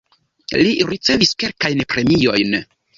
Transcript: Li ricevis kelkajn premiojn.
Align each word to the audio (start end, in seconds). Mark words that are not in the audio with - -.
Li 0.61 0.71
ricevis 0.93 1.37
kelkajn 1.45 1.87
premiojn. 1.95 2.63